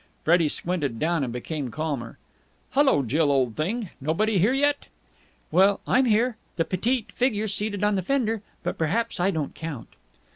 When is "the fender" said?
7.93-8.41